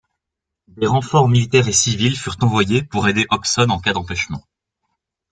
[0.67, 4.43] Des renforts militaires et civils furent envoyés pour aider Hobson en cas d'empêchement.